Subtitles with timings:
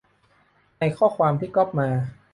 [0.79, 1.89] ในข้อความที่ก๊อปมา